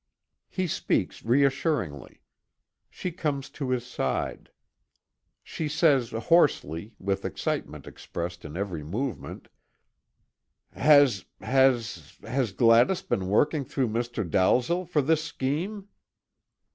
He 0.49 0.65
speaks 0.65 1.23
reassuringly. 1.23 2.23
She 2.89 3.11
comes 3.11 3.51
to 3.51 3.69
his 3.69 3.85
side. 3.85 4.49
She 5.43 5.67
says 5.67 6.09
hoarsely, 6.09 6.95
with 6.97 7.23
excitement 7.23 7.85
expressed 7.85 8.43
in 8.43 8.57
every 8.57 8.81
movement; 8.83 9.47
"Has 10.73 11.25
has 11.41 12.17
has 12.23 12.51
Gladys 12.51 13.03
been 13.03 13.27
working 13.27 13.63
through 13.63 13.89
Mr. 13.89 14.27
Dalzel 14.27 14.85
for 14.89 15.03
this 15.03 15.23
scheme?" 15.23 15.87